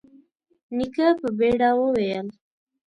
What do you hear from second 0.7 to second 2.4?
نيکه په بيړه وويل: